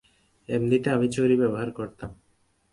এমনিতে, 0.49 0.89
আমি 0.89 1.07
ছুরি 1.11 1.35
ব্যবহার 1.35 1.71
করতাম। 1.71 2.11